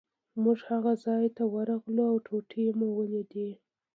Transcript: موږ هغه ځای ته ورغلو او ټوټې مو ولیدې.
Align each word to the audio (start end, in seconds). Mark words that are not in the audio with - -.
موږ 0.43 0.59
هغه 0.69 0.93
ځای 1.05 1.25
ته 1.35 1.43
ورغلو 1.53 2.03
او 2.11 2.17
ټوټې 2.25 2.65
مو 2.77 2.87
ولیدې. 2.99 3.49